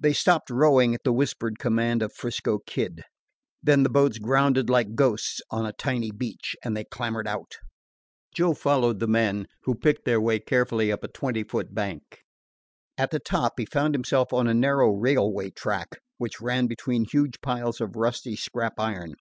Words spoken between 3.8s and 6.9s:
the boats grounded like ghosts on a tiny beach, and they